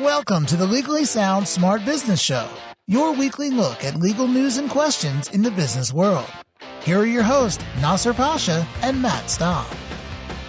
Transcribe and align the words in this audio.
Welcome 0.00 0.46
to 0.46 0.56
the 0.56 0.64
Legally 0.64 1.04
Sound 1.04 1.46
Smart 1.46 1.84
Business 1.84 2.18
Show, 2.18 2.48
your 2.86 3.12
weekly 3.12 3.50
look 3.50 3.84
at 3.84 3.96
legal 3.96 4.26
news 4.26 4.56
and 4.56 4.70
questions 4.70 5.28
in 5.28 5.42
the 5.42 5.50
business 5.50 5.92
world. 5.92 6.32
Here 6.80 7.00
are 7.00 7.04
your 7.04 7.22
hosts, 7.22 7.62
Nasser 7.78 8.14
Pasha 8.14 8.66
and 8.80 9.02
Matt 9.02 9.28
Staub. 9.28 9.66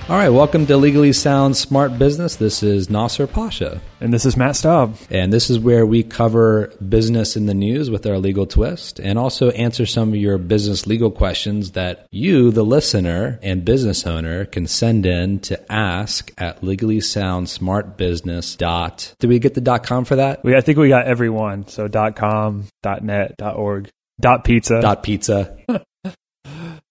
All 0.09 0.17
right, 0.17 0.27
welcome 0.27 0.65
to 0.65 0.75
Legally 0.75 1.13
Sound 1.13 1.55
Smart 1.55 1.97
Business. 1.97 2.35
This 2.35 2.61
is 2.61 2.89
Nasser 2.89 3.25
Pasha. 3.25 3.79
And 4.01 4.13
this 4.13 4.25
is 4.25 4.35
Matt 4.35 4.57
Staub. 4.57 4.97
And 5.09 5.31
this 5.31 5.49
is 5.49 5.59
where 5.59 5.85
we 5.85 6.03
cover 6.03 6.73
business 6.87 7.37
in 7.37 7.45
the 7.45 7.53
news 7.53 7.89
with 7.89 8.05
our 8.05 8.17
legal 8.17 8.45
twist 8.45 8.99
and 8.99 9.17
also 9.17 9.51
answer 9.51 9.85
some 9.85 10.09
of 10.09 10.17
your 10.17 10.37
business 10.37 10.85
legal 10.85 11.09
questions 11.09 11.71
that 11.71 12.05
you, 12.11 12.51
the 12.51 12.65
listener 12.65 13.39
and 13.41 13.63
business 13.63 14.05
owner, 14.05 14.43
can 14.43 14.67
send 14.67 15.05
in 15.05 15.39
to 15.39 15.71
ask 15.71 16.33
at 16.37 16.59
legallysoundsmartbusiness. 16.59 18.57
Dot. 18.57 19.15
Did 19.19 19.29
we 19.29 19.39
get 19.39 19.53
the 19.53 19.61
dot 19.61 19.85
com 19.85 20.03
for 20.03 20.17
that? 20.17 20.43
We, 20.43 20.53
I 20.53 20.59
think 20.59 20.79
we 20.79 20.89
got 20.89 21.07
every 21.07 21.29
one. 21.29 21.65
So 21.69 21.87
dot 21.87 22.17
com, 22.17 22.65
dot 22.81 23.05
net, 23.05 23.37
dot 23.37 23.55
org, 23.55 23.89
dot 24.19 24.43
pizza. 24.43 24.81
Dot 24.81 25.01
pizza. 25.01 25.57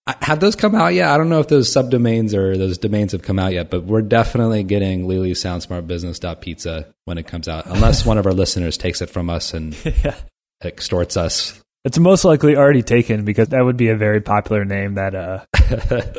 Have 0.06 0.41
those 0.41 0.56
come 0.56 0.74
out 0.74 0.95
yet? 0.95 1.11
I 1.11 1.16
don't 1.16 1.29
know 1.29 1.38
if 1.38 1.47
those 1.47 1.73
subdomains 1.73 2.34
or 2.34 2.56
those 2.56 2.79
domains 2.79 3.12
have 3.12 3.23
come 3.23 3.38
out 3.38 3.52
yet, 3.52 3.70
but 3.70 3.84
we're 3.84 4.02
definitely 4.02 4.65
getting 4.65 5.06
Sound 5.34 5.62
Pizza 6.41 6.92
when 7.05 7.19
it 7.19 7.28
comes 7.28 7.47
out, 7.47 7.66
unless 7.66 8.05
one 8.05 8.19
of 8.19 8.27
our 8.27 8.33
listeners 8.33 8.77
takes 8.77 9.01
it 9.01 9.11
from 9.11 9.30
us 9.30 9.55
and 9.55 9.77
yeah. 10.05 10.16
extorts 10.65 11.16
us. 11.16 11.61
It's 11.84 11.98
most 11.98 12.25
likely 12.25 12.56
already 12.56 12.83
taken 12.83 13.25
because 13.25 13.48
that 13.48 13.65
would 13.65 13.77
be 13.77 13.88
a 13.88 13.97
very 13.97 14.20
popular 14.20 14.65
name 14.65 14.95
that 14.95 15.15
uh, 15.15 15.45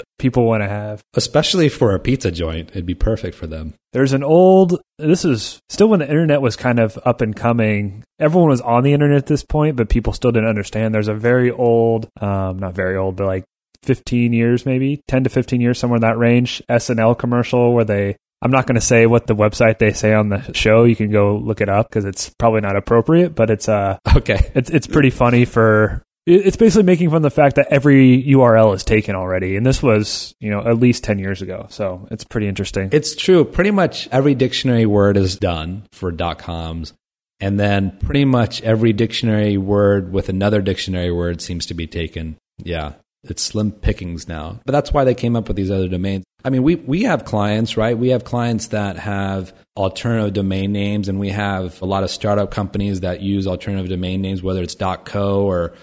people 0.20 0.46
want 0.46 0.64
to 0.64 0.68
have. 0.68 1.02
Especially 1.14 1.68
for 1.70 1.94
a 1.94 2.00
pizza 2.00 2.32
joint, 2.32 2.70
it'd 2.72 2.86
be 2.86 2.96
perfect 2.96 3.36
for 3.36 3.48
them. 3.48 3.74
There's 3.94 4.14
an 4.14 4.24
old, 4.24 4.82
this 4.98 5.24
is 5.24 5.60
still 5.70 5.88
when 5.88 6.00
the 6.00 6.10
internet 6.10 6.42
was 6.42 6.56
kind 6.56 6.80
of 6.80 6.98
up 7.06 7.22
and 7.22 7.36
coming. 7.36 8.04
Everyone 8.20 8.50
was 8.50 8.62
on 8.62 8.84
the 8.84 8.94
internet 8.94 9.18
at 9.18 9.26
this 9.26 9.44
point, 9.44 9.76
but 9.76 9.90
people 9.90 10.12
still 10.12 10.32
didn't 10.32 10.50
understand. 10.50 10.94
There's 10.94 11.08
a 11.08 11.14
very 11.14 11.52
old, 11.52 12.10
um, 12.20 12.60
not 12.60 12.76
very 12.76 12.98
old, 12.98 13.16
but 13.16 13.28
like 13.28 13.46
15 13.84 14.34
years, 14.34 14.66
maybe 14.66 15.02
10 15.08 15.26
to 15.26 15.30
15 15.30 15.62
years, 15.62 15.80
somewhere 15.80 15.98
in 15.98 16.02
that 16.02 16.18
range. 16.18 16.62
SNL 16.70 17.18
commercial 17.18 17.74
where 17.74 17.86
they, 17.86 18.16
I'm 18.42 18.52
not 18.52 18.68
going 18.68 18.76
to 18.76 18.82
say 18.82 19.06
what 19.06 19.28
the 19.28 19.36
website 19.36 19.80
they 19.80 19.94
say 19.94 20.14
on 20.14 20.30
the 20.30 20.52
show. 20.54 20.84
You 20.84 20.96
can 20.96 21.12
go 21.12 21.38
look 21.38 21.62
it 21.62 21.70
up 21.70 21.90
because 21.90 22.06
it's 22.06 22.30
probably 22.38 22.62
not 22.62 22.76
appropriate, 22.76 23.36
but 23.36 23.50
it's, 23.50 23.70
uh, 23.70 23.98
okay. 24.16 24.52
It's, 24.56 24.70
it's 24.70 24.88
pretty 24.88 25.10
funny 25.10 25.46
for, 25.46 26.02
it's 26.26 26.56
basically 26.56 26.84
making 26.84 27.10
fun 27.10 27.18
of 27.18 27.24
the 27.24 27.30
fact 27.30 27.58
that 27.58 27.68
every 27.70 28.24
URL 28.24 28.74
is 28.76 28.84
taken 28.84 29.16
already. 29.16 29.58
And 29.58 29.66
this 29.66 29.84
was, 29.84 30.34
you 30.40 30.50
know, 30.50 30.62
at 30.62 30.80
least 30.80 31.04
10 31.04 31.20
years 31.20 31.42
ago. 31.42 31.68
So 31.70 32.08
it's 32.12 32.24
pretty 32.24 32.48
interesting. 32.48 32.90
It's 32.92 33.16
true. 33.16 33.44
Pretty 33.44 33.72
much 33.72 34.08
every 34.12 34.36
dictionary 34.36 34.86
word 34.86 35.18
is 35.18 35.36
done 35.36 35.84
for 35.92 36.12
dot 36.12 36.40
coms. 36.40 36.94
And 37.40 37.60
then 37.60 37.98
pretty 38.00 38.24
much 38.24 38.62
every 38.62 38.94
dictionary 38.94 39.58
word 39.58 40.14
with 40.14 40.30
another 40.30 40.62
dictionary 40.62 41.12
word 41.12 41.42
seems 41.42 41.66
to 41.66 41.74
be 41.74 41.88
taken. 41.88 42.38
Yeah 42.58 42.94
it's 43.24 43.42
slim 43.42 43.72
pickings 43.72 44.28
now. 44.28 44.60
But 44.66 44.74
that's 44.74 44.92
why 44.92 45.04
they 45.04 45.16
came 45.16 45.36
up 45.36 45.48
with 45.48 45.58
these 45.58 45.72
other 45.72 45.88
domains. 45.88 46.26
I 46.46 46.50
mean, 46.50 46.64
we, 46.64 46.76
we 46.76 47.04
have 47.04 47.24
clients, 47.24 47.78
right? 47.78 47.98
We 47.98 48.10
have 48.10 48.26
clients 48.26 48.68
that 48.68 48.98
have 48.98 49.54
alternative 49.78 50.34
domain 50.34 50.74
names, 50.74 51.08
and 51.08 51.20
we 51.20 51.30
have 51.30 51.82
a 51.82 51.86
lot 51.86 52.04
of 52.04 52.12
startup 52.12 52.52
companies 52.52 53.00
that 53.00 53.22
use 53.22 53.48
alternative 53.48 53.90
domain 53.90 54.22
names, 54.22 54.44
whether 54.44 54.62
it's 54.62 54.76
.co 55.06 55.46
or 55.46 55.74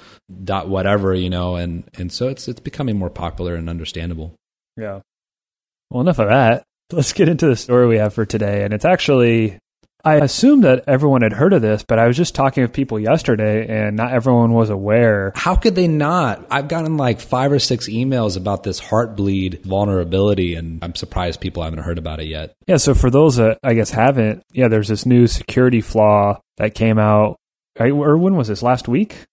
dot 0.45 0.69
whatever, 0.69 1.15
you 1.15 1.31
know, 1.31 1.57
and, 1.57 1.85
and 1.99 2.13
so 2.13 2.29
it's 2.29 2.47
it's 2.47 2.61
becoming 2.61 2.99
more 2.99 3.11
popular 3.11 3.55
and 3.55 3.71
understandable. 3.71 4.35
Yeah. 4.77 5.01
Well, 5.91 6.03
enough 6.03 6.19
of 6.19 6.29
that. 6.29 6.63
Let's 6.93 7.13
get 7.13 7.29
into 7.29 7.47
the 7.47 7.57
story 7.57 7.87
we 7.87 7.97
have 7.97 8.15
for 8.15 8.27
today, 8.27 8.63
and 8.63 8.75
it's 8.75 8.85
actually 8.85 9.59
I 10.05 10.17
assumed 10.17 10.65
that 10.65 10.85
everyone 10.87 11.23
had 11.23 11.33
heard 11.33 11.53
of 11.53 11.63
this, 11.63 11.83
but 11.83 11.99
I 11.99 12.07
was 12.07 12.17
just 12.17 12.35
talking 12.35 12.63
with 12.63 12.73
people 12.73 12.99
yesterday 12.99 13.67
and 13.69 13.97
not 13.97 14.13
everyone 14.13 14.53
was 14.53 14.71
aware. 14.71 15.33
How 15.35 15.57
could 15.57 15.75
they 15.75 15.89
not? 15.89 16.47
I've 16.51 16.69
gotten 16.69 16.97
like 16.97 17.21
five 17.21 17.53
or 17.53 17.59
six 17.59 17.89
emails 17.89 18.37
about 18.37 18.63
this 18.63 18.81
heartbleed 18.81 19.63
vulnerability, 19.65 20.55
and 20.55 20.83
I'm 20.83 20.95
surprised 20.95 21.41
people 21.41 21.63
haven't 21.63 21.81
heard 21.81 21.99
about 21.99 22.21
it 22.21 22.27
yet. 22.27 22.55
Yeah, 22.67 22.79
so 22.79 22.95
for 22.95 23.11
those 23.11 23.37
that 23.37 23.59
I 23.63 23.75
guess 23.75 23.91
haven't, 23.91 24.43
yeah, 24.53 24.69
there's 24.69 24.89
this 24.89 25.07
new 25.07 25.27
security 25.27 25.81
flaw 25.81 26.41
that 26.57 26.75
came 26.75 26.99
out. 26.99 27.37
Or 27.79 28.19
when 28.19 28.37
was 28.37 28.49
this? 28.49 28.63
Last 28.63 28.89
week? 28.89 29.25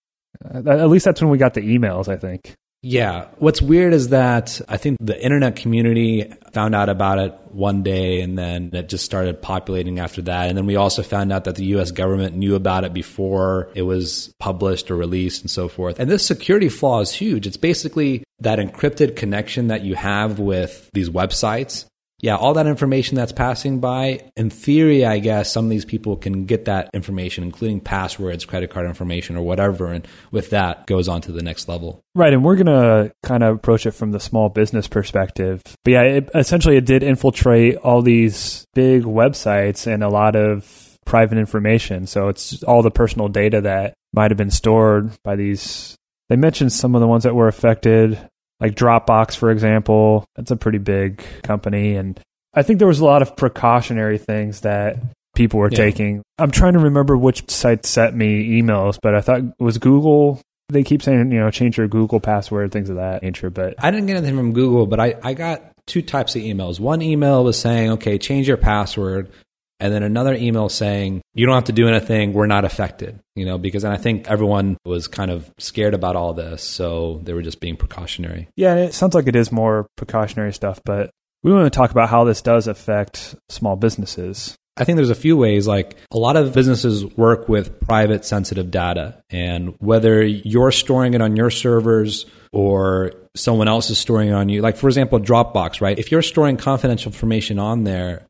Uh, 0.44 0.70
at 0.70 0.90
least 0.90 1.06
that's 1.06 1.22
when 1.22 1.30
we 1.30 1.38
got 1.38 1.54
the 1.54 1.62
emails, 1.62 2.08
I 2.08 2.18
think. 2.18 2.56
Yeah. 2.84 3.30
What's 3.38 3.62
weird 3.62 3.94
is 3.94 4.10
that 4.10 4.62
I 4.70 4.78
think 4.78 4.98
the 5.02 5.22
internet 5.22 5.56
community 5.56 6.32
found 6.54 6.76
out 6.76 6.90
about 6.90 7.18
it 7.20 7.34
one 7.52 7.82
day 7.82 8.22
and 8.22 8.38
then 8.38 8.70
it 8.72 8.88
just 8.88 9.04
started 9.04 9.42
populating 9.42 10.00
after 10.00 10.22
that. 10.24 10.48
And 10.48 10.58
then 10.58 10.66
we 10.68 10.76
also 10.76 11.02
found 11.02 11.34
out 11.34 11.46
that 11.46 11.56
the 11.56 11.66
US 11.78 11.92
government 11.92 12.36
knew 12.36 12.56
about 12.56 12.84
it 12.84 12.94
before 12.94 13.70
it 13.74 13.82
was 13.82 14.32
published 14.40 14.92
or 14.92 14.96
released 14.96 15.42
and 15.42 15.50
so 15.50 15.68
forth. 15.68 16.00
And 16.00 16.10
this 16.10 16.26
security 16.26 16.70
flaw 16.70 17.02
is 17.02 17.12
huge. 17.12 17.48
It's 17.48 17.58
basically 17.58 18.24
that 18.40 18.60
encrypted 18.60 19.16
connection 19.16 19.68
that 19.68 19.82
you 19.84 19.96
have 19.96 20.38
with 20.40 20.90
these 20.94 21.10
websites 21.10 21.86
yeah, 22.20 22.36
all 22.36 22.56
that 22.56 22.66
information 22.66 23.16
that's 23.16 23.32
passing 23.32 23.80
by, 23.80 24.32
in 24.36 24.50
theory, 24.50 25.06
I 25.06 25.20
guess 25.20 25.52
some 25.52 25.66
of 25.66 25.70
these 25.70 25.86
people 25.86 26.18
can 26.18 26.46
get 26.46 26.66
that 26.66 26.90
information, 26.94 27.44
including 27.44 27.80
passwords, 27.80 28.44
credit 28.44 28.72
card 28.72 28.88
information, 28.88 29.38
or 29.38 29.44
whatever. 29.44 29.92
And 29.92 30.08
with 30.32 30.50
that, 30.50 30.88
goes 30.88 31.08
on 31.08 31.22
to 31.22 31.32
the 31.32 31.44
next 31.44 31.68
level. 31.68 32.02
Right. 32.16 32.34
And 32.34 32.44
we're 32.44 32.56
going 32.56 32.66
to 32.66 33.12
kind 33.22 33.44
of 33.44 33.56
approach 33.56 33.86
it 33.86 33.92
from 33.92 34.12
the 34.12 34.20
small 34.20 34.50
business 34.50 34.88
perspective. 34.88 35.62
But 35.84 35.92
yeah, 35.92 36.02
it, 36.02 36.30
essentially, 36.34 36.78
it 36.78 36.86
did 36.86 37.04
infiltrate 37.04 37.76
all 37.78 38.02
these 38.02 38.66
big 38.74 39.04
websites 39.04 39.86
and 39.86 40.04
a 40.04 40.10
lot 40.10 40.36
of 40.36 40.98
private 41.06 41.38
information. 41.38 42.08
So 42.08 42.30
it's 42.30 42.64
all 42.64 42.82
the 42.82 42.90
personal 42.90 43.28
data 43.28 43.62
that 43.62 43.94
might 44.12 44.32
have 44.32 44.38
been 44.38 44.50
stored 44.50 45.12
by 45.24 45.36
these. 45.36 45.96
They 46.30 46.36
mentioned 46.36 46.74
some 46.74 46.96
of 46.96 47.02
the 47.02 47.08
ones 47.08 47.24
that 47.24 47.36
were 47.36 47.48
affected 47.48 48.20
like 48.60 48.76
Dropbox, 48.76 49.36
for 49.36 49.52
example. 49.52 50.26
That's 50.36 50.52
a 50.52 50.56
pretty 50.56 50.80
big 50.80 51.24
company. 51.44 51.96
And 51.96 52.20
I 52.54 52.64
think 52.64 52.80
there 52.80 52.88
was 52.88 53.00
a 53.00 53.06
lot 53.06 53.22
of 53.22 53.36
precautionary 53.36 54.18
things 54.18 54.62
that 54.62 54.98
people 55.36 55.60
were 55.60 55.70
yeah. 55.72 55.78
taking. 55.78 56.24
I'm 56.40 56.52
trying 56.52 56.74
to 56.74 56.80
remember 56.80 57.16
which 57.16 57.50
site 57.50 57.86
sent 57.86 58.16
me 58.16 58.62
emails, 58.62 58.98
but 59.02 59.16
I 59.16 59.22
thought 59.22 59.42
it 59.42 59.64
was 59.64 59.78
Google. 59.78 60.42
They 60.70 60.84
keep 60.84 61.02
saying, 61.02 61.32
you 61.32 61.40
know, 61.40 61.50
change 61.52 61.78
your 61.78 61.88
Google 61.88 62.20
password, 62.20 62.72
things 62.72 62.90
of 62.90 62.98
that 62.98 63.24
nature. 63.24 63.50
But 63.50 63.76
I 63.78 63.92
didn't 63.92 64.08
get 64.08 64.18
anything 64.18 64.36
from 64.36 64.54
Google, 64.54 64.86
but 64.86 65.00
I, 65.00 65.16
I 65.24 65.34
got 65.34 65.62
two 65.86 66.02
types 66.02 66.36
of 66.36 66.42
emails. 66.42 66.80
One 66.80 67.02
email 67.02 67.44
was 67.44 67.58
saying, 67.58 67.92
okay, 67.92 68.18
change 68.18 68.48
your 68.48 68.58
password 68.58 69.32
and 69.80 69.94
then 69.94 70.04
another 70.04 70.34
email 70.34 70.70
saying 70.70 71.22
you 71.34 71.46
don't 71.46 71.56
have 71.56 71.66
to 71.66 71.72
do 71.72 71.88
anything 71.88 72.34
we're 72.34 72.48
not 72.48 72.66
affected 72.66 73.20
you 73.36 73.46
know 73.46 73.58
because 73.58 73.84
and 73.84 73.94
i 73.94 73.98
think 73.98 74.30
everyone 74.30 74.78
was 74.86 75.08
kind 75.08 75.32
of 75.32 75.52
scared 75.58 75.94
about 75.94 76.16
all 76.16 76.34
this 76.34 76.64
so 76.64 77.22
they 77.24 77.34
were 77.34 77.42
just 77.42 77.60
being 77.60 77.76
precautionary 77.76 78.48
yeah 78.56 78.76
it 78.76 78.94
sounds 78.94 79.14
like 79.16 79.28
it 79.28 79.36
is 79.36 79.52
more 79.52 79.88
precautionary 79.96 80.54
stuff 80.54 80.80
but 80.86 81.10
we 81.44 81.52
want 81.52 81.72
to 81.72 81.76
talk 81.76 81.92
about 81.92 82.10
how 82.10 82.24
this 82.24 82.42
does 82.42 82.68
affect 82.68 83.36
small 83.50 83.76
businesses 83.76 84.58
I 84.80 84.84
think 84.84 84.98
there's 84.98 85.10
a 85.10 85.16
few 85.16 85.36
ways. 85.36 85.68
Like 85.68 85.98
a 86.12 86.18
lot 86.18 86.38
of 86.38 86.54
businesses 86.54 87.04
work 87.18 87.50
with 87.50 87.80
private 87.82 88.24
sensitive 88.26 88.70
data, 88.70 89.22
and 89.30 89.76
whether 89.80 90.24
you're 90.24 90.72
storing 90.72 91.16
it 91.16 91.22
on 91.22 91.36
your 91.36 91.50
servers 91.50 92.26
or 92.54 93.12
someone 93.36 93.68
else 93.68 93.90
is 93.90 93.98
storing 93.98 94.30
it 94.30 94.34
on 94.34 94.50
you, 94.50 94.62
like 94.62 94.78
for 94.78 94.88
example, 94.88 95.20
Dropbox, 95.20 95.82
right? 95.82 95.98
If 95.98 96.12
you're 96.12 96.22
storing 96.22 96.58
confidential 96.58 97.12
information 97.12 97.60
on 97.60 97.84
there, 97.84 98.28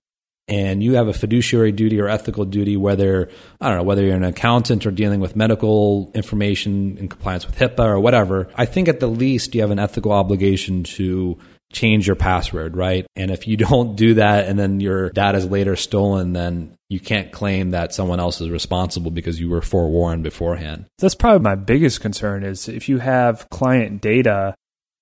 and 0.48 0.82
you 0.82 0.96
have 0.96 1.08
a 1.08 1.14
fiduciary 1.14 1.72
duty 1.72 2.00
or 2.00 2.08
ethical 2.08 2.46
duty, 2.46 2.78
whether, 2.78 3.30
I 3.60 3.68
don't 3.68 3.78
know, 3.78 3.84
whether 3.84 4.04
you're 4.04 4.16
an 4.16 4.24
accountant 4.24 4.86
or 4.86 4.92
dealing 4.92 5.20
with 5.20 5.36
medical 5.36 6.12
information 6.16 6.98
in 6.98 7.10
compliance 7.10 7.46
with 7.46 7.58
HIPAA 7.58 7.86
or 7.86 8.00
whatever, 8.00 8.48
I 8.56 8.66
think 8.66 8.88
at 8.88 9.00
the 9.00 9.08
least 9.08 9.54
you 9.56 9.62
have 9.62 9.72
an 9.72 9.80
ethical 9.80 10.14
obligation 10.14 10.84
to 10.84 11.38
change 11.74 12.08
your 12.08 12.16
password, 12.16 12.78
right? 12.78 13.06
And 13.18 13.30
if 13.30 13.46
you 13.46 13.58
don't 13.58 13.96
do 13.96 14.16
that 14.16 14.48
and 14.48 14.58
then 14.58 14.80
your 14.80 15.10
data 15.10 15.38
is 15.38 15.46
later 15.46 15.76
stolen, 15.76 16.32
then 16.32 16.78
you 16.90 17.02
can't 17.02 17.34
claim 17.34 17.72
that 17.72 17.94
someone 17.94 18.22
else 18.22 18.40
is 18.40 18.50
responsible 18.50 19.12
because 19.12 19.40
you 19.40 19.50
were 19.50 19.62
forewarned 19.62 20.24
beforehand. 20.24 20.86
That's 21.00 21.16
probably 21.16 21.44
my 21.44 21.56
biggest 21.56 22.00
concern 22.00 22.44
is 22.44 22.70
if 22.70 22.88
you 22.88 23.00
have 23.00 23.50
client 23.50 24.02
data 24.02 24.56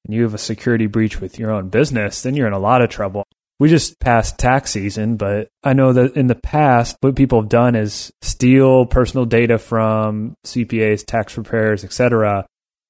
and 0.06 0.14
you 0.16 0.24
have 0.24 0.34
a 0.34 0.40
security 0.40 0.88
breach 0.88 1.22
with 1.22 1.38
your 1.38 1.52
own 1.52 1.70
business, 1.70 2.24
then 2.24 2.36
you're 2.36 2.48
in 2.48 2.54
a 2.54 2.60
lot 2.60 2.82
of 2.82 2.90
trouble 2.90 3.26
we 3.60 3.70
just 3.70 4.00
passed 4.00 4.38
tax 4.38 4.72
season, 4.72 5.16
but 5.16 5.50
I 5.64 5.74
know 5.74 5.94
that 5.94 6.16
in 6.16 6.28
the 6.28 6.36
past, 6.36 6.98
what 7.02 7.16
people 7.16 7.42
have 7.42 7.50
done 7.50 7.76
is 7.76 8.12
steal 8.22 8.86
personal 8.86 9.26
data 9.26 9.58
from 9.58 10.36
CPAs, 10.46 11.06
tax 11.06 11.34
preparers, 11.34 11.84
etc., 11.84 12.46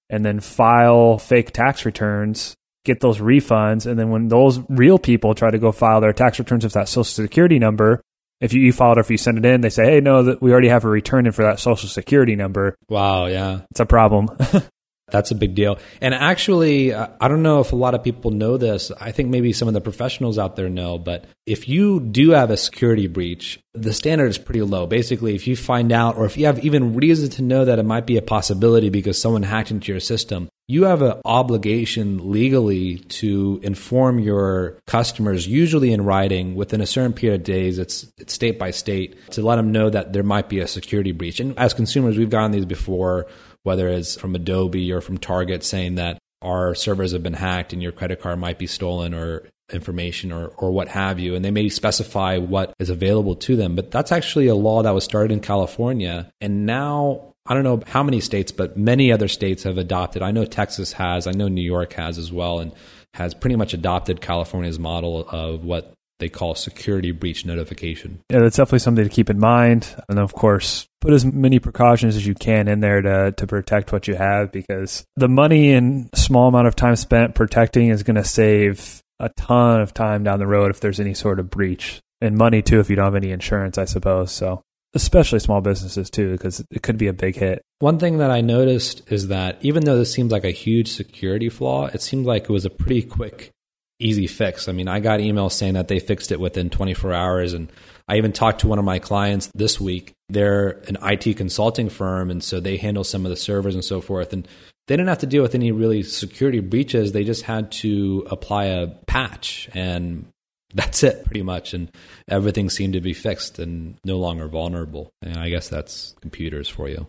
and 0.09 0.23
then 0.25 0.39
file 0.39 1.17
fake 1.17 1.51
tax 1.51 1.85
returns, 1.85 2.56
get 2.83 3.00
those 3.00 3.19
refunds, 3.19 3.85
and 3.85 3.97
then 3.97 4.09
when 4.09 4.27
those 4.27 4.59
real 4.69 4.97
people 4.97 5.35
try 5.35 5.51
to 5.51 5.59
go 5.59 5.71
file 5.71 6.01
their 6.01 6.13
tax 6.13 6.39
returns 6.39 6.63
with 6.63 6.73
that 6.73 6.89
social 6.89 7.03
security 7.03 7.59
number, 7.59 8.01
if 8.41 8.53
you 8.53 8.61
e-file 8.68 8.91
it 8.91 8.97
or 8.97 9.01
if 9.01 9.09
you 9.09 9.18
send 9.18 9.38
it 9.38 9.45
in, 9.45 9.61
they 9.61 9.69
say, 9.69 9.85
"Hey, 9.85 10.01
no, 10.01 10.38
we 10.41 10.51
already 10.51 10.68
have 10.68 10.83
a 10.83 10.89
return 10.89 11.25
in 11.25 11.31
for 11.31 11.44
that 11.44 11.59
social 11.59 11.89
security 11.89 12.35
number." 12.35 12.75
Wow, 12.89 13.27
yeah, 13.27 13.61
it's 13.71 13.79
a 13.79 13.85
problem. 13.85 14.29
That's 15.12 15.30
a 15.30 15.36
big 15.36 15.54
deal. 15.54 15.78
And 16.02 16.16
actually, 16.16 16.92
uh, 16.92 17.07
I 17.22 17.28
don't 17.28 17.44
know 17.44 17.60
if 17.60 17.72
a 17.72 17.75
lot 17.75 17.94
of 17.94 18.04
people 18.04 18.31
know 18.31 18.57
this. 18.57 18.92
I 19.00 19.12
think 19.12 19.30
maybe 19.30 19.54
some 19.54 19.68
of 19.68 19.75
the 19.75 19.81
professionals 19.81 20.40
out 20.40 20.56
there 20.56 20.68
know, 20.68 20.98
but 20.98 21.25
if 21.46 21.69
you 21.69 22.00
do 22.00 22.31
have 22.31 22.50
a 22.50 22.57
security 22.57 23.06
breach, 23.06 23.60
the 23.74 23.94
standard 23.94 24.28
is 24.28 24.40
pretty 24.40 24.63
low. 24.63 24.88
Basically, 24.88 25.36
if 25.36 25.46
you 25.46 25.56
find 25.56 25.92
out 25.92 26.18
or 26.18 26.25
if 26.25 26.38
you 26.38 26.48
have 26.48 26.66
even 26.66 26.96
reason 26.96 27.30
to 27.31 27.44
know 27.44 27.66
that 27.66 27.78
it 27.78 27.86
might 27.86 28.07
be 28.07 28.18
a 28.18 28.22
possibility 28.22 28.90
because 28.90 29.22
someone 29.22 29.44
hacked 29.44 29.69
into 29.69 29.92
your 29.92 30.00
system, 30.00 30.50
you 30.68 30.86
have 30.86 31.04
an 31.04 31.22
obligation 31.24 32.31
legally 32.31 32.98
to 32.98 33.60
inform 33.62 34.18
your 34.18 34.80
customers, 34.88 35.48
usually 35.48 35.94
in 35.94 36.04
writing, 36.04 36.56
within 36.56 36.81
a 36.81 36.88
certain 36.88 37.13
period 37.13 37.42
of 37.42 37.46
days. 37.46 37.78
It's, 37.78 38.12
it's 38.18 38.34
state 38.34 38.57
by 38.57 38.72
state 38.72 39.16
to 39.31 39.44
let 39.44 39.57
them 39.57 39.72
know 39.72 39.92
that 39.92 40.13
there 40.13 40.24
might 40.24 40.50
be 40.50 40.60
a 40.60 40.68
security 40.68 41.12
breach. 41.12 41.40
And 41.40 41.56
as 41.60 41.75
consumers, 41.75 42.18
we've 42.18 42.31
gotten 42.31 42.52
these 42.52 42.66
before 42.66 43.28
whether 43.65 43.89
it's 43.89 44.15
from 44.15 44.35
Adobe 44.35 44.94
or 44.94 45.01
from 45.01 45.17
Target 45.17 45.63
saying 45.63 45.95
that 45.95 46.19
our 46.41 46.75
servers 46.75 47.13
have 47.13 47.23
been 47.23 47.33
hacked 47.33 47.73
and 47.73 47.81
your 47.81 47.91
credit 47.91 48.21
card 48.21 48.38
might 48.38 48.59
be 48.59 48.67
stolen 48.67 49.15
or 49.15 49.50
information 49.73 50.31
or, 50.31 50.50
or 50.57 50.69
what 50.69 50.88
have 50.88 51.19
you. 51.19 51.33
And 51.33 51.44
they 51.44 51.50
may 51.50 51.69
specify 51.69 52.38
what 52.38 52.75
is 52.77 52.91
available 52.91 53.35
to 53.38 53.56
them. 53.56 53.75
But 53.75 53.89
that's 53.89 54.12
actually 54.12 54.47
a 54.47 54.56
law 54.56 54.83
that 54.83 54.94
was 54.94 55.03
started 55.03 55.31
in 55.33 55.39
California. 55.39 56.31
And 56.39 56.67
now, 56.67 57.33
I 57.47 57.56
don't 57.56 57.63
know 57.63 57.81
how 57.88 58.03
many 58.03 58.21
states, 58.21 58.51
but 58.51 58.77
many 58.77 59.12
other 59.12 59.27
states 59.27 59.63
have 59.63 59.79
adopted. 59.79 60.21
I 60.21 60.29
know 60.29 60.45
Texas 60.45 60.94
has, 60.94 61.25
I 61.25 61.31
know 61.31 61.47
New 61.47 61.63
York 61.63 61.94
has 61.94 62.19
as 62.19 62.31
well, 62.31 62.59
and 62.59 62.71
has 63.15 63.33
pretty 63.33 63.56
much 63.56 63.73
adopted 63.73 64.21
California's 64.21 64.77
model 64.77 65.27
of 65.27 65.63
what 65.63 65.94
they 66.19 66.29
call 66.29 66.56
security 66.56 67.12
breach 67.12 67.45
notification. 67.45 68.21
Yeah, 68.29 68.39
that's 68.39 68.57
definitely 68.57 68.79
something 68.79 69.03
to 69.03 69.09
keep 69.09 69.29
in 69.29 69.39
mind. 69.39 69.95
And 70.09 70.19
of 70.19 70.33
course, 70.33 70.88
put 71.01 71.13
as 71.13 71.25
many 71.25 71.59
precautions 71.59 72.15
as 72.15 72.25
you 72.25 72.35
can 72.35 72.67
in 72.67 72.79
there 72.79 73.01
to, 73.01 73.33
to 73.33 73.47
protect 73.47 73.91
what 73.91 74.07
you 74.07 74.15
have 74.15 74.51
because 74.51 75.06
the 75.15 75.27
money 75.27 75.71
and 75.71 76.09
small 76.15 76.47
amount 76.47 76.67
of 76.67 76.75
time 76.75 76.95
spent 76.95 77.35
protecting 77.35 77.89
is 77.89 78.03
going 78.03 78.15
to 78.15 78.23
save 78.23 79.01
a 79.19 79.29
ton 79.29 79.81
of 79.81 79.94
time 79.94 80.23
down 80.23 80.39
the 80.39 80.47
road 80.47 80.71
if 80.71 80.79
there's 80.79 81.00
any 81.00 81.13
sort 81.13 81.39
of 81.39 81.50
breach. 81.50 82.01
And 82.21 82.38
money 82.38 82.61
too 82.61 82.79
if 82.79 82.89
you 82.89 82.95
don't 82.95 83.06
have 83.06 83.15
any 83.15 83.31
insurance, 83.31 83.77
I 83.77 83.85
suppose. 83.85 84.31
So 84.31 84.63
especially 84.94 85.39
small 85.39 85.61
businesses 85.61 86.09
too, 86.09 86.31
because 86.31 86.63
it 86.71 86.81
could 86.81 86.97
be 86.97 87.07
a 87.07 87.13
big 87.13 87.35
hit. 87.35 87.61
One 87.79 88.00
thing 88.00 88.18
that 88.18 88.31
I 88.31 88.39
noticed 88.41 89.11
is 89.11 89.27
that 89.27 89.57
even 89.61 89.83
though 89.83 89.97
this 89.97 90.13
seems 90.13 90.31
like 90.31 90.45
a 90.45 90.51
huge 90.51 90.88
security 90.88 91.50
flaw, 91.50 91.88
it 91.88 92.01
seemed 92.01 92.25
like 92.25 92.44
it 92.44 92.50
was 92.50 92.65
a 92.65 92.69
pretty 92.69 93.01
quick 93.01 93.51
easy 94.00 94.27
fix. 94.27 94.68
I 94.68 94.71
mean, 94.71 94.88
I 94.88 95.00
got 95.00 95.19
emails 95.19 95.53
saying 95.53 95.74
that 95.74 95.88
they 95.88 96.00
fixed 96.00 96.31
it 96.31 96.39
within 96.39 96.69
24 96.69 97.13
hours. 97.13 97.53
And 97.53 97.71
I 98.07 98.18
even 98.18 98.33
talked 98.33 98.62
to 98.62 98.68
one 98.68 98.80
of 98.80 98.86
my 98.86 99.00
clients 99.00 99.50
this 99.56 99.80
week. 99.80 100.13
They're 100.30 100.81
an 100.88 100.97
IT 101.01 101.38
consulting 101.38 101.89
firm, 101.89 102.30
and 102.30 102.44
so 102.44 102.59
they 102.59 102.77
handle 102.77 103.03
some 103.03 103.25
of 103.25 103.30
the 103.30 103.36
servers 103.36 103.75
and 103.75 103.83
so 103.83 104.01
forth. 104.01 104.33
And 104.33 104.47
they 104.88 104.95
didn't 104.95 105.09
have 105.09 105.19
to 105.19 105.27
deal 105.27 105.42
with 105.42 105.56
any 105.56 105.71
really 105.71 106.03
security 106.03 106.59
breaches. 106.59 107.12
They 107.12 107.24
just 107.24 107.44
had 107.44 107.71
to 107.74 108.27
apply 108.30 108.65
a 108.65 108.88
patch, 109.07 109.69
and 109.74 110.27
that's 110.74 111.03
it 111.03 111.25
pretty 111.25 111.44
much. 111.44 111.74
And 111.74 111.89
everything 112.27 112.69
seemed 112.69 112.94
to 112.94 113.01
be 113.01 113.13
fixed 113.13 113.59
and 113.59 113.97
no 114.03 114.18
longer 114.18 114.47
vulnerable. 114.47 115.09
And 115.21 115.38
I 115.38 115.50
guess 115.50 115.69
that's 115.69 116.15
computers 116.21 116.68
for 116.68 116.89
you. 116.89 117.07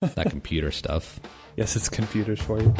that 0.00 0.30
computer 0.30 0.70
stuff. 0.70 1.20
Yes, 1.56 1.76
it's 1.76 1.88
computers 1.88 2.40
for 2.40 2.60
you. 2.60 2.74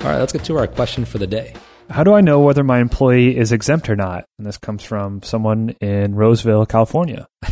All 0.00 0.06
right, 0.06 0.18
let's 0.18 0.32
get 0.32 0.44
to 0.44 0.56
our 0.56 0.66
question 0.66 1.04
for 1.04 1.18
the 1.18 1.26
day. 1.26 1.52
How 1.90 2.04
do 2.04 2.14
I 2.14 2.22
know 2.22 2.40
whether 2.40 2.64
my 2.64 2.78
employee 2.80 3.36
is 3.36 3.52
exempt 3.52 3.90
or 3.90 3.96
not? 3.96 4.24
And 4.38 4.46
this 4.46 4.56
comes 4.56 4.82
from 4.82 5.22
someone 5.22 5.76
in 5.82 6.14
Roseville, 6.14 6.64
California. 6.64 7.28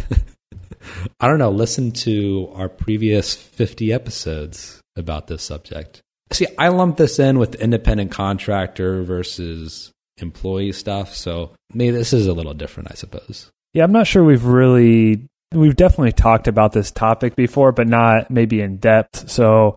I 1.20 1.28
don't 1.28 1.38
know. 1.38 1.50
Listen 1.50 1.92
to 1.92 2.50
our 2.54 2.70
previous 2.70 3.34
50 3.34 3.92
episodes 3.92 4.80
about 4.96 5.26
this 5.26 5.42
subject. 5.42 6.00
See, 6.32 6.46
I 6.56 6.68
lump 6.68 6.96
this 6.96 7.18
in 7.18 7.38
with 7.38 7.54
independent 7.56 8.12
contractor 8.12 9.02
versus 9.02 9.92
employee 10.16 10.72
stuff. 10.72 11.14
So 11.14 11.54
maybe 11.74 11.98
this 11.98 12.14
is 12.14 12.26
a 12.26 12.32
little 12.32 12.54
different, 12.54 12.90
I 12.90 12.94
suppose. 12.94 13.50
Yeah, 13.74 13.84
I'm 13.84 13.92
not 13.92 14.06
sure 14.06 14.24
we've 14.24 14.46
really, 14.46 15.26
we've 15.52 15.76
definitely 15.76 16.12
talked 16.12 16.48
about 16.48 16.72
this 16.72 16.90
topic 16.90 17.36
before, 17.36 17.72
but 17.72 17.88
not 17.88 18.30
maybe 18.30 18.62
in 18.62 18.78
depth. 18.78 19.28
So 19.28 19.76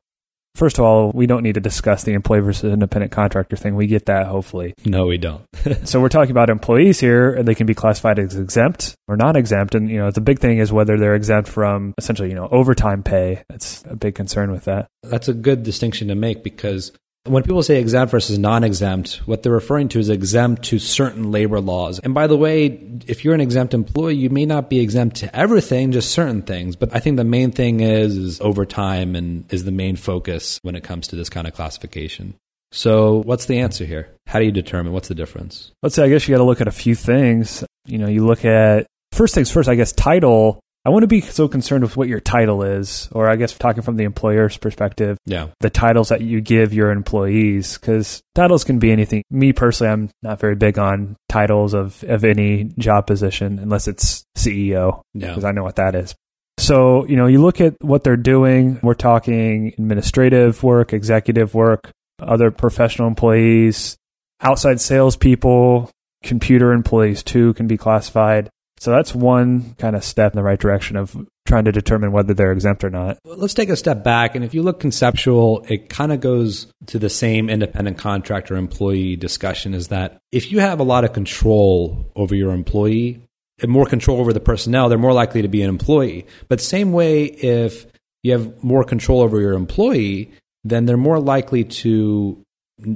First 0.55 0.79
of 0.79 0.85
all, 0.85 1.11
we 1.13 1.27
don't 1.27 1.43
need 1.43 1.55
to 1.55 1.61
discuss 1.61 2.03
the 2.03 2.13
employee 2.13 2.41
versus 2.41 2.73
independent 2.73 3.11
contractor 3.11 3.55
thing. 3.55 3.75
We 3.75 3.87
get 3.87 4.05
that, 4.07 4.27
hopefully. 4.27 4.73
No, 4.85 5.07
we 5.07 5.17
don't. 5.17 5.43
so 5.85 6.01
we're 6.01 6.09
talking 6.09 6.31
about 6.31 6.49
employees 6.49 6.99
here, 6.99 7.33
and 7.33 7.47
they 7.47 7.55
can 7.55 7.65
be 7.65 7.73
classified 7.73 8.19
as 8.19 8.35
exempt 8.35 8.95
or 9.07 9.15
non 9.15 9.35
exempt. 9.35 9.75
And, 9.75 9.89
you 9.89 9.97
know, 9.97 10.11
the 10.11 10.21
big 10.21 10.39
thing 10.39 10.57
is 10.57 10.71
whether 10.71 10.97
they're 10.97 11.15
exempt 11.15 11.49
from 11.49 11.93
essentially, 11.97 12.29
you 12.29 12.35
know, 12.35 12.49
overtime 12.51 13.01
pay. 13.01 13.43
That's 13.49 13.83
a 13.87 13.95
big 13.95 14.15
concern 14.15 14.51
with 14.51 14.65
that. 14.65 14.87
That's 15.03 15.27
a 15.27 15.33
good 15.33 15.63
distinction 15.63 16.09
to 16.09 16.15
make 16.15 16.43
because 16.43 16.91
when 17.25 17.43
people 17.43 17.61
say 17.61 17.79
exempt 17.79 18.11
versus 18.11 18.39
non 18.39 18.63
exempt, 18.63 19.21
what 19.25 19.43
they're 19.43 19.51
referring 19.51 19.89
to 19.89 19.99
is 19.99 20.09
exempt 20.09 20.63
to 20.63 20.79
certain 20.79 21.31
labor 21.31 21.59
laws. 21.59 21.99
And 21.99 22.13
by 22.13 22.27
the 22.27 22.37
way, 22.37 22.65
if 23.05 23.23
you're 23.23 23.35
an 23.35 23.41
exempt 23.41 23.73
employee, 23.73 24.15
you 24.15 24.29
may 24.29 24.45
not 24.45 24.69
be 24.69 24.79
exempt 24.79 25.17
to 25.17 25.35
everything, 25.35 25.91
just 25.91 26.11
certain 26.11 26.41
things. 26.41 26.75
But 26.75 26.95
I 26.95 26.99
think 26.99 27.17
the 27.17 27.23
main 27.23 27.51
thing 27.51 27.81
is, 27.81 28.17
is 28.17 28.41
overtime 28.41 29.15
and 29.15 29.51
is 29.53 29.65
the 29.65 29.71
main 29.71 29.97
focus 29.97 30.59
when 30.63 30.75
it 30.75 30.83
comes 30.83 31.07
to 31.09 31.15
this 31.15 31.29
kind 31.29 31.47
of 31.47 31.53
classification. 31.53 32.35
So, 32.71 33.21
what's 33.23 33.45
the 33.45 33.59
answer 33.59 33.85
here? 33.85 34.09
How 34.27 34.39
do 34.39 34.45
you 34.45 34.51
determine 34.51 34.93
what's 34.93 35.09
the 35.09 35.15
difference? 35.15 35.71
Let's 35.83 35.95
say, 35.95 36.03
I 36.03 36.09
guess 36.09 36.27
you 36.27 36.33
got 36.33 36.39
to 36.39 36.45
look 36.45 36.61
at 36.61 36.67
a 36.67 36.71
few 36.71 36.95
things. 36.95 37.63
You 37.85 37.97
know, 37.97 38.07
you 38.07 38.25
look 38.25 38.45
at 38.45 38.87
first 39.11 39.35
things 39.35 39.51
first, 39.51 39.69
I 39.69 39.75
guess 39.75 39.91
title 39.91 40.59
I 40.83 40.89
want 40.89 41.03
to 41.03 41.07
be 41.07 41.21
so 41.21 41.47
concerned 41.47 41.83
with 41.83 41.95
what 41.95 42.07
your 42.07 42.19
title 42.19 42.63
is, 42.63 43.07
or 43.11 43.29
I 43.29 43.35
guess 43.35 43.53
talking 43.53 43.83
from 43.83 43.97
the 43.97 44.03
employer's 44.03 44.57
perspective, 44.57 45.17
yeah, 45.25 45.49
the 45.59 45.69
titles 45.69 46.09
that 46.09 46.21
you 46.21 46.41
give 46.41 46.73
your 46.73 46.91
employees, 46.91 47.77
because 47.77 48.23
titles 48.33 48.63
can 48.63 48.79
be 48.79 48.91
anything. 48.91 49.23
Me 49.29 49.53
personally, 49.53 49.91
I'm 49.91 50.09
not 50.23 50.39
very 50.39 50.55
big 50.55 50.79
on 50.79 51.17
titles 51.29 51.75
of 51.75 52.03
of 52.05 52.23
any 52.23 52.71
job 52.79 53.05
position 53.05 53.59
unless 53.59 53.87
it's 53.87 54.23
CEO, 54.35 55.01
because 55.13 55.43
yeah. 55.43 55.49
I 55.49 55.51
know 55.51 55.63
what 55.63 55.75
that 55.75 55.93
is. 55.93 56.15
So 56.57 57.05
you 57.05 57.15
know, 57.15 57.27
you 57.27 57.41
look 57.41 57.61
at 57.61 57.75
what 57.81 58.03
they're 58.03 58.17
doing. 58.17 58.79
We're 58.81 58.95
talking 58.95 59.73
administrative 59.77 60.63
work, 60.63 60.93
executive 60.93 61.53
work, 61.53 61.91
other 62.19 62.49
professional 62.49 63.07
employees, 63.07 63.97
outside 64.41 64.81
salespeople, 64.81 65.91
computer 66.23 66.71
employees 66.71 67.21
too 67.21 67.53
can 67.53 67.67
be 67.67 67.77
classified. 67.77 68.49
So 68.81 68.89
that's 68.89 69.13
one 69.13 69.75
kind 69.75 69.95
of 69.95 70.03
step 70.03 70.33
in 70.33 70.37
the 70.37 70.43
right 70.43 70.59
direction 70.59 70.95
of 70.95 71.15
trying 71.45 71.65
to 71.65 71.71
determine 71.71 72.11
whether 72.11 72.33
they're 72.33 72.51
exempt 72.51 72.83
or 72.83 72.89
not. 72.89 73.19
Let's 73.23 73.53
take 73.53 73.69
a 73.69 73.75
step 73.75 74.03
back. 74.03 74.33
And 74.33 74.43
if 74.43 74.55
you 74.55 74.63
look 74.63 74.79
conceptual, 74.79 75.63
it 75.69 75.87
kind 75.87 76.11
of 76.11 76.19
goes 76.19 76.65
to 76.87 76.97
the 76.97 77.07
same 77.07 77.47
independent 77.47 77.99
contractor 77.99 78.55
employee 78.55 79.17
discussion 79.17 79.75
is 79.75 79.89
that 79.89 80.17
if 80.31 80.51
you 80.51 80.61
have 80.61 80.79
a 80.79 80.83
lot 80.83 81.03
of 81.03 81.13
control 81.13 82.11
over 82.15 82.33
your 82.33 82.53
employee 82.53 83.21
and 83.61 83.69
more 83.69 83.85
control 83.85 84.19
over 84.19 84.33
the 84.33 84.39
personnel, 84.39 84.89
they're 84.89 84.97
more 84.97 85.13
likely 85.13 85.43
to 85.43 85.47
be 85.47 85.61
an 85.61 85.69
employee. 85.69 86.25
But 86.47 86.59
same 86.59 86.91
way, 86.91 87.25
if 87.25 87.85
you 88.23 88.31
have 88.31 88.63
more 88.63 88.83
control 88.83 89.21
over 89.21 89.39
your 89.39 89.53
employee, 89.53 90.31
then 90.63 90.87
they're 90.87 90.97
more 90.97 91.19
likely 91.19 91.65
to 91.65 92.43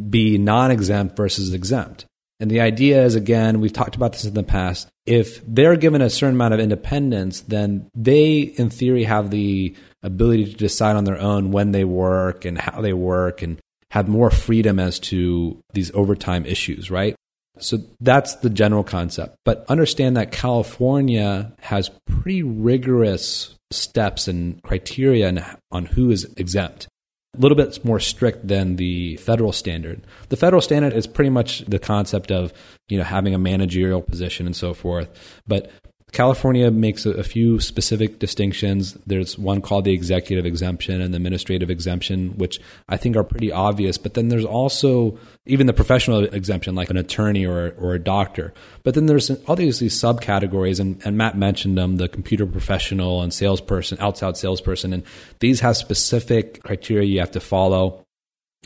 be 0.10 0.40
non 0.40 0.72
exempt 0.72 1.16
versus 1.16 1.54
exempt. 1.54 2.08
And 2.40 2.50
the 2.50 2.62
idea 2.62 3.04
is, 3.04 3.14
again, 3.14 3.62
we've 3.62 3.72
talked 3.72 3.96
about 3.96 4.14
this 4.14 4.26
in 4.26 4.34
the 4.34 4.42
past. 4.42 4.90
If 5.06 5.42
they're 5.46 5.76
given 5.76 6.02
a 6.02 6.10
certain 6.10 6.36
amount 6.36 6.56
of 6.56 6.60
independence, 6.60 7.42
then 7.42 7.90
they, 7.94 8.40
in 8.40 8.70
theory, 8.70 9.04
have 9.04 9.30
the 9.30 9.76
ability 10.02 10.46
to 10.46 10.58
decide 10.58 10.96
on 10.96 11.04
their 11.04 11.20
own 11.20 11.52
when 11.52 11.72
they 11.72 11.84
work 11.84 12.46
and 12.46 12.58
how 12.58 12.82
they 12.82 12.94
work 12.94 13.42
and 13.42 13.60
have 13.92 14.08
more 14.08 14.32
freedom 14.32 14.80
as 14.80 15.00
to 15.00 15.62
these 15.74 15.92
overtime 15.94 16.46
issues, 16.46 16.90
right? 16.90 17.16
So 17.60 17.78
that's 18.02 18.36
the 18.38 18.50
general 18.50 18.84
concept. 18.84 19.38
But 19.46 19.66
understand 19.70 20.18
that 20.18 20.32
California 20.32 21.54
has 21.62 21.92
pretty 22.06 22.44
rigorous 22.44 23.56
steps 23.72 24.28
and 24.28 24.62
criteria 24.64 25.58
on 25.72 25.86
who 25.86 26.12
is 26.12 26.26
exempt 26.36 26.88
a 27.38 27.40
little 27.40 27.56
bit 27.56 27.84
more 27.84 28.00
strict 28.00 28.48
than 28.48 28.76
the 28.76 29.18
federal 29.18 29.52
standard. 29.52 30.02
The 30.30 30.38
federal 30.38 30.62
standard 30.62 30.94
is 30.94 31.08
pretty 31.08 31.30
much 31.30 31.60
the 31.66 31.80
concept 31.80 32.32
of 32.32 32.54
you 32.88 32.98
know 32.98 33.04
having 33.04 33.34
a 33.34 33.40
managerial 33.40 34.02
position 34.02 34.46
and 34.46 34.56
so 34.56 34.74
forth. 34.74 35.10
But 35.48 35.72
California 36.12 36.72
makes 36.72 37.06
a, 37.06 37.12
a, 37.12 37.24
few 37.24 37.60
specific 37.60 38.20
distinctions. 38.20 38.94
There's 39.06 39.38
one 39.38 39.62
called 39.62 39.84
the 39.84 39.92
executive 39.92 40.46
exemption 40.46 41.02
and 41.02 41.14
the 41.14 41.18
administrative 41.18 41.70
exemption, 41.70 42.38
which 42.38 42.62
I 42.88 42.96
think 42.96 43.18
are 43.18 43.24
pretty 43.24 43.52
obvious. 43.52 43.98
But 43.98 44.14
then 44.14 44.30
there's 44.30 44.46
also 44.46 45.18
even 45.46 45.68
the 45.68 45.74
professional 45.74 46.24
exemption, 46.24 46.74
like 46.74 46.90
an 46.90 46.96
attorney 46.96 47.46
or, 47.46 47.76
or 47.78 47.96
a 47.96 48.00
doctor. 48.00 48.54
But 48.84 48.94
then 48.94 49.08
there's 49.08 49.30
all 49.30 49.56
these, 49.56 49.80
subcategories, 49.80 50.80
and, 50.80 51.02
and 51.06 51.18
Matt 51.18 51.38
mentioned 51.38 51.78
them 51.78 51.98
the 51.98 52.08
computer 52.08 52.46
professional 52.46 53.22
and 53.22 53.34
salesperson, 53.34 53.98
outside 54.00 54.38
salesperson. 54.38 54.94
And 54.94 55.04
these 55.40 55.60
have 55.60 55.76
specific 55.76 56.64
criteria 56.64 57.08
you 57.08 57.20
have 57.20 57.32
to 57.32 57.42
follow. 57.42 58.05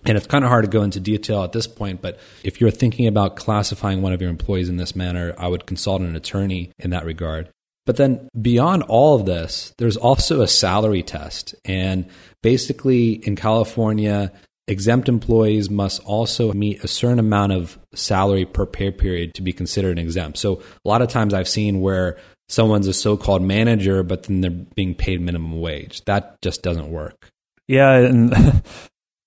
And 0.05 0.17
it's 0.17 0.27
kind 0.27 0.43
of 0.43 0.49
hard 0.49 0.65
to 0.65 0.71
go 0.71 0.81
into 0.81 0.99
detail 0.99 1.43
at 1.43 1.51
this 1.51 1.67
point, 1.67 2.01
but 2.01 2.19
if 2.43 2.61
you're 2.61 2.71
thinking 2.71 3.07
about 3.07 3.35
classifying 3.35 4.01
one 4.01 4.13
of 4.13 4.21
your 4.21 4.29
employees 4.29 4.69
in 4.69 4.77
this 4.77 4.95
manner, 4.95 5.33
I 5.37 5.47
would 5.47 5.65
consult 5.65 6.01
an 6.01 6.15
attorney 6.15 6.71
in 6.79 6.91
that 6.91 7.05
regard. 7.05 7.49
But 7.85 7.97
then 7.97 8.29
beyond 8.39 8.83
all 8.83 9.15
of 9.15 9.25
this, 9.25 9.73
there's 9.77 9.97
also 9.97 10.41
a 10.41 10.47
salary 10.47 11.03
test. 11.03 11.55
And 11.65 12.05
basically 12.41 13.13
in 13.13 13.35
California, 13.35 14.31
exempt 14.67 15.09
employees 15.09 15.69
must 15.69 16.01
also 16.03 16.53
meet 16.53 16.83
a 16.83 16.87
certain 16.87 17.19
amount 17.19 17.53
of 17.53 17.79
salary 17.93 18.45
per 18.45 18.65
pay 18.65 18.91
period 18.91 19.33
to 19.33 19.41
be 19.41 19.51
considered 19.51 19.97
exempt. 19.97 20.37
So 20.37 20.61
a 20.85 20.87
lot 20.87 21.01
of 21.01 21.09
times 21.09 21.33
I've 21.33 21.49
seen 21.49 21.81
where 21.81 22.17
someone's 22.47 22.87
a 22.87 22.93
so-called 22.93 23.41
manager, 23.41 24.03
but 24.03 24.23
then 24.23 24.41
they're 24.41 24.51
being 24.51 24.93
paid 24.95 25.19
minimum 25.21 25.59
wage. 25.59 26.05
That 26.05 26.41
just 26.41 26.61
doesn't 26.61 26.89
work. 26.89 27.31
Yeah, 27.67 27.93
and 27.93 28.33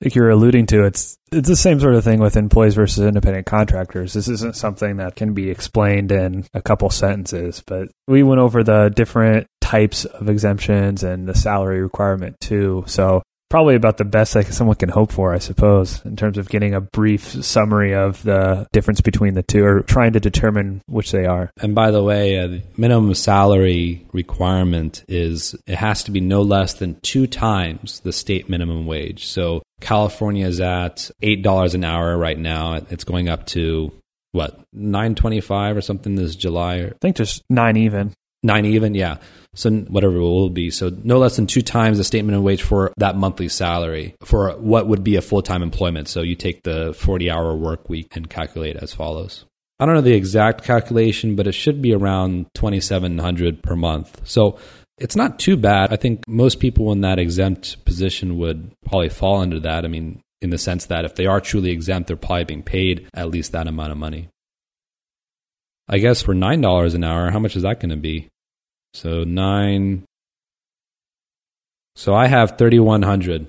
like 0.02 0.14
you're 0.14 0.30
alluding 0.30 0.66
to, 0.66 0.84
it's 0.84 1.16
it's 1.30 1.48
the 1.48 1.56
same 1.56 1.80
sort 1.80 1.94
of 1.94 2.04
thing 2.04 2.20
with 2.20 2.36
employees 2.36 2.74
versus 2.74 3.04
independent 3.04 3.46
contractors. 3.46 4.12
This 4.12 4.28
isn't 4.28 4.56
something 4.56 4.96
that 4.98 5.16
can 5.16 5.32
be 5.32 5.50
explained 5.50 6.12
in 6.12 6.44
a 6.52 6.60
couple 6.60 6.90
sentences, 6.90 7.62
but 7.66 7.88
we 8.06 8.22
went 8.22 8.40
over 8.40 8.62
the 8.62 8.90
different 8.94 9.46
types 9.60 10.04
of 10.04 10.28
exemptions 10.28 11.02
and 11.02 11.26
the 11.26 11.34
salary 11.34 11.80
requirement 11.80 12.36
too. 12.40 12.84
So 12.86 13.22
probably 13.52 13.74
about 13.74 13.98
the 13.98 14.04
best 14.04 14.32
that 14.32 14.46
someone 14.46 14.76
can 14.76 14.88
hope 14.88 15.12
for, 15.12 15.34
I 15.34 15.38
suppose, 15.38 16.02
in 16.06 16.16
terms 16.16 16.38
of 16.38 16.48
getting 16.48 16.72
a 16.72 16.80
brief 16.80 17.44
summary 17.44 17.94
of 17.94 18.22
the 18.22 18.66
difference 18.72 19.02
between 19.02 19.34
the 19.34 19.42
two 19.42 19.62
or 19.62 19.82
trying 19.82 20.14
to 20.14 20.20
determine 20.20 20.80
which 20.86 21.12
they 21.12 21.26
are. 21.26 21.50
And 21.60 21.74
by 21.74 21.90
the 21.90 22.02
way, 22.02 22.38
uh, 22.38 22.46
the 22.46 22.62
minimum 22.78 23.12
salary 23.12 24.06
requirement 24.12 25.04
is 25.06 25.54
it 25.66 25.76
has 25.76 26.02
to 26.04 26.10
be 26.10 26.20
no 26.22 26.40
less 26.40 26.72
than 26.72 26.98
two 27.02 27.26
times 27.26 28.00
the 28.00 28.12
state 28.12 28.48
minimum 28.48 28.86
wage. 28.86 29.26
So 29.26 29.62
California 29.82 30.46
is 30.46 30.60
at 30.60 31.10
$8 31.22 31.74
an 31.74 31.84
hour 31.84 32.16
right 32.16 32.38
now. 32.38 32.74
It's 32.90 33.04
going 33.04 33.28
up 33.28 33.46
to 33.46 33.92
what, 34.32 34.58
925 34.72 35.76
or 35.76 35.80
something 35.82 36.14
this 36.14 36.34
July? 36.34 36.76
I 36.76 36.92
think 37.00 37.16
just 37.16 37.42
nine 37.50 37.76
even. 37.76 38.14
Nine 38.42 38.64
even, 38.64 38.94
yeah. 38.94 39.18
So 39.54 39.70
whatever 39.70 40.16
it 40.16 40.20
will 40.20 40.50
be. 40.50 40.70
So 40.70 40.90
no 41.04 41.18
less 41.18 41.36
than 41.36 41.46
two 41.46 41.62
times 41.62 41.98
the 41.98 42.04
statement 42.04 42.36
of 42.36 42.42
wage 42.42 42.62
for 42.62 42.92
that 42.96 43.16
monthly 43.16 43.48
salary 43.48 44.14
for 44.22 44.52
what 44.52 44.88
would 44.88 45.04
be 45.04 45.16
a 45.16 45.22
full 45.22 45.42
time 45.42 45.62
employment. 45.62 46.08
So 46.08 46.22
you 46.22 46.34
take 46.34 46.62
the 46.62 46.94
40 46.94 47.30
hour 47.30 47.54
work 47.54 47.88
week 47.88 48.16
and 48.16 48.28
calculate 48.28 48.76
as 48.76 48.94
follows. 48.94 49.44
I 49.78 49.86
don't 49.86 49.94
know 49.94 50.00
the 50.00 50.14
exact 50.14 50.64
calculation, 50.64 51.36
but 51.36 51.46
it 51.46 51.52
should 51.52 51.82
be 51.82 51.92
around 51.92 52.46
2700 52.54 53.62
per 53.62 53.76
month. 53.76 54.20
So 54.24 54.58
it's 55.02 55.16
not 55.16 55.38
too 55.40 55.56
bad. 55.56 55.92
I 55.92 55.96
think 55.96 56.22
most 56.28 56.60
people 56.60 56.92
in 56.92 57.00
that 57.00 57.18
exempt 57.18 57.84
position 57.84 58.38
would 58.38 58.70
probably 58.86 59.08
fall 59.08 59.40
under 59.40 59.58
that. 59.60 59.84
I 59.84 59.88
mean, 59.88 60.22
in 60.40 60.50
the 60.50 60.58
sense 60.58 60.86
that 60.86 61.04
if 61.04 61.16
they 61.16 61.26
are 61.26 61.40
truly 61.40 61.70
exempt, 61.70 62.06
they're 62.06 62.16
probably 62.16 62.44
being 62.44 62.62
paid 62.62 63.08
at 63.12 63.28
least 63.28 63.50
that 63.52 63.66
amount 63.66 63.90
of 63.90 63.98
money. 63.98 64.28
I 65.88 65.98
guess 65.98 66.22
for 66.22 66.34
$9 66.34 66.94
an 66.94 67.04
hour, 67.04 67.30
how 67.32 67.40
much 67.40 67.56
is 67.56 67.62
that 67.62 67.80
going 67.80 67.90
to 67.90 67.96
be? 67.96 68.28
So 68.94 69.24
nine. 69.24 70.04
So 71.96 72.14
I 72.14 72.28
have 72.28 72.56
3100, 72.56 73.48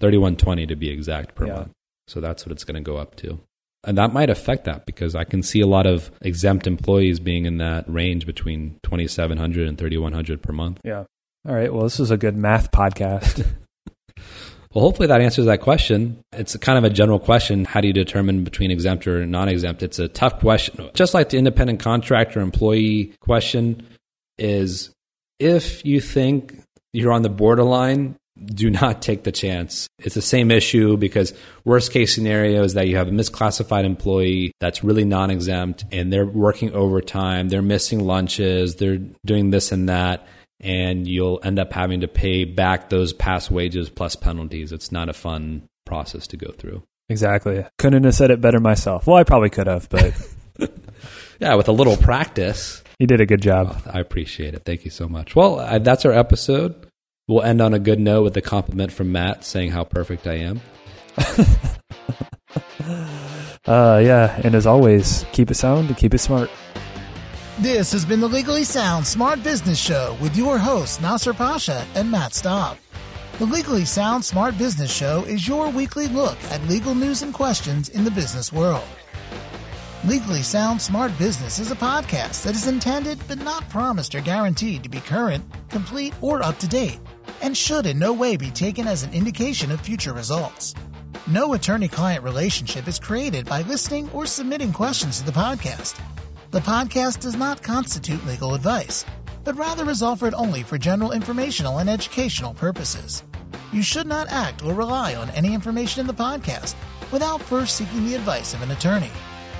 3120 0.00 0.66
to 0.66 0.76
be 0.76 0.88
exact 0.88 1.34
per 1.34 1.46
yeah. 1.46 1.54
month. 1.54 1.72
So 2.08 2.20
that's 2.20 2.46
what 2.46 2.52
it's 2.52 2.64
going 2.64 2.82
to 2.82 2.90
go 2.90 2.96
up 2.96 3.16
to. 3.16 3.38
And 3.86 3.96
that 3.98 4.12
might 4.12 4.28
affect 4.28 4.64
that 4.64 4.84
because 4.84 5.14
I 5.14 5.24
can 5.24 5.42
see 5.42 5.60
a 5.60 5.66
lot 5.66 5.86
of 5.86 6.10
exempt 6.20 6.66
employees 6.66 7.20
being 7.20 7.46
in 7.46 7.58
that 7.58 7.88
range 7.88 8.26
between 8.26 8.78
2700 8.82 9.68
and 9.68 9.78
3100 9.78 10.42
per 10.42 10.52
month. 10.52 10.80
Yeah. 10.84 11.04
All 11.48 11.54
right. 11.54 11.72
Well, 11.72 11.84
this 11.84 12.00
is 12.00 12.10
a 12.10 12.16
good 12.16 12.36
math 12.36 12.72
podcast. 12.72 13.38
well, 14.74 14.82
hopefully 14.82 15.06
that 15.06 15.20
answers 15.20 15.46
that 15.46 15.60
question. 15.60 16.18
It's 16.32 16.56
kind 16.56 16.76
of 16.76 16.82
a 16.82 16.90
general 16.90 17.20
question. 17.20 17.64
How 17.64 17.80
do 17.80 17.86
you 17.86 17.94
determine 17.94 18.42
between 18.42 18.72
exempt 18.72 19.06
or 19.06 19.24
non 19.24 19.48
exempt? 19.48 19.84
It's 19.84 20.00
a 20.00 20.08
tough 20.08 20.40
question. 20.40 20.90
Just 20.94 21.14
like 21.14 21.28
the 21.28 21.38
independent 21.38 21.78
contractor 21.78 22.40
employee 22.40 23.14
question, 23.20 23.86
is 24.38 24.90
if 25.38 25.84
you 25.84 26.00
think 26.00 26.60
you're 26.92 27.12
on 27.12 27.22
the 27.22 27.28
borderline, 27.28 28.16
do 28.44 28.70
not 28.70 29.02
take 29.02 29.24
the 29.24 29.32
chance. 29.32 29.88
It's 29.98 30.14
the 30.14 30.22
same 30.22 30.50
issue 30.50 30.96
because 30.96 31.32
worst 31.64 31.92
case 31.92 32.14
scenario 32.14 32.62
is 32.62 32.74
that 32.74 32.88
you 32.88 32.96
have 32.96 33.08
a 33.08 33.12
misclassified 33.12 33.84
employee 33.84 34.52
that's 34.60 34.84
really 34.84 35.04
non-exempt 35.04 35.84
and 35.90 36.12
they're 36.12 36.26
working 36.26 36.72
overtime, 36.72 37.48
they're 37.48 37.62
missing 37.62 38.00
lunches, 38.00 38.76
they're 38.76 39.00
doing 39.24 39.50
this 39.50 39.72
and 39.72 39.88
that 39.88 40.26
and 40.60 41.06
you'll 41.06 41.40
end 41.42 41.58
up 41.58 41.72
having 41.72 42.00
to 42.00 42.08
pay 42.08 42.44
back 42.44 42.88
those 42.88 43.12
past 43.12 43.50
wages 43.50 43.90
plus 43.90 44.16
penalties. 44.16 44.72
It's 44.72 44.90
not 44.90 45.08
a 45.08 45.12
fun 45.12 45.68
process 45.84 46.26
to 46.28 46.36
go 46.36 46.50
through. 46.52 46.82
Exactly. 47.08 47.64
Couldn't 47.78 48.04
have 48.04 48.14
said 48.14 48.30
it 48.30 48.40
better 48.40 48.58
myself. 48.58 49.06
Well, 49.06 49.16
I 49.16 49.24
probably 49.24 49.50
could 49.50 49.66
have, 49.66 49.88
but 49.88 50.14
yeah, 51.40 51.54
with 51.54 51.68
a 51.68 51.72
little 51.72 51.96
practice. 51.96 52.82
You 52.98 53.06
did 53.06 53.20
a 53.20 53.26
good 53.26 53.42
job. 53.42 53.82
Oh, 53.86 53.90
I 53.92 54.00
appreciate 54.00 54.54
it. 54.54 54.62
Thank 54.64 54.84
you 54.84 54.90
so 54.90 55.08
much. 55.08 55.36
Well, 55.36 55.60
I, 55.60 55.78
that's 55.78 56.04
our 56.04 56.12
episode. 56.12 56.86
We'll 57.28 57.42
end 57.42 57.60
on 57.60 57.74
a 57.74 57.80
good 57.80 57.98
note 57.98 58.22
with 58.22 58.36
a 58.36 58.40
compliment 58.40 58.92
from 58.92 59.10
Matt 59.10 59.42
saying 59.42 59.72
how 59.72 59.82
perfect 59.82 60.28
I 60.28 60.34
am. 60.34 60.60
uh, 63.66 64.00
yeah, 64.04 64.40
and 64.44 64.54
as 64.54 64.64
always, 64.64 65.26
keep 65.32 65.50
it 65.50 65.54
sound 65.54 65.88
and 65.88 65.96
keep 65.96 66.14
it 66.14 66.18
smart. 66.18 66.48
This 67.58 67.90
has 67.90 68.04
been 68.04 68.20
the 68.20 68.28
Legally 68.28 68.62
Sound 68.62 69.04
Smart 69.04 69.42
Business 69.42 69.76
Show 69.76 70.16
with 70.20 70.36
your 70.36 70.56
hosts, 70.56 71.00
Nasser 71.00 71.34
Pasha 71.34 71.84
and 71.96 72.08
Matt 72.08 72.32
Staub. 72.32 72.76
The 73.38 73.46
Legally 73.46 73.86
Sound 73.86 74.24
Smart 74.24 74.56
Business 74.56 74.94
Show 74.94 75.24
is 75.24 75.48
your 75.48 75.68
weekly 75.70 76.06
look 76.06 76.38
at 76.44 76.62
legal 76.68 76.94
news 76.94 77.22
and 77.22 77.34
questions 77.34 77.88
in 77.88 78.04
the 78.04 78.10
business 78.12 78.52
world. 78.52 78.86
Legally 80.04 80.42
Sound 80.42 80.80
Smart 80.80 81.18
Business 81.18 81.58
is 81.58 81.72
a 81.72 81.76
podcast 81.76 82.44
that 82.44 82.54
is 82.54 82.68
intended 82.68 83.18
but 83.26 83.38
not 83.38 83.68
promised 83.68 84.14
or 84.14 84.20
guaranteed 84.20 84.84
to 84.84 84.88
be 84.88 85.00
current, 85.00 85.44
complete, 85.70 86.14
or 86.20 86.44
up 86.44 86.58
to 86.58 86.68
date, 86.68 87.00
and 87.42 87.56
should 87.56 87.86
in 87.86 87.98
no 87.98 88.12
way 88.12 88.36
be 88.36 88.50
taken 88.50 88.86
as 88.86 89.02
an 89.02 89.12
indication 89.12 89.70
of 89.70 89.80
future 89.80 90.12
results. 90.12 90.74
No 91.26 91.54
attorney 91.54 91.88
client 91.88 92.22
relationship 92.22 92.86
is 92.86 92.98
created 92.98 93.46
by 93.46 93.62
listening 93.62 94.08
or 94.10 94.26
submitting 94.26 94.72
questions 94.72 95.18
to 95.18 95.26
the 95.26 95.32
podcast. 95.32 96.00
The 96.50 96.60
podcast 96.60 97.20
does 97.20 97.36
not 97.36 97.62
constitute 97.62 98.24
legal 98.26 98.54
advice, 98.54 99.04
but 99.44 99.56
rather 99.56 99.90
is 99.90 100.02
offered 100.02 100.34
only 100.34 100.62
for 100.62 100.78
general 100.78 101.12
informational 101.12 101.78
and 101.78 101.90
educational 101.90 102.54
purposes. 102.54 103.24
You 103.72 103.82
should 103.82 104.06
not 104.06 104.28
act 104.28 104.62
or 104.62 104.74
rely 104.74 105.14
on 105.14 105.30
any 105.30 105.52
information 105.52 106.00
in 106.00 106.06
the 106.06 106.14
podcast 106.14 106.74
without 107.10 107.42
first 107.42 107.76
seeking 107.76 108.06
the 108.06 108.14
advice 108.14 108.54
of 108.54 108.62
an 108.62 108.70
attorney. 108.70 109.10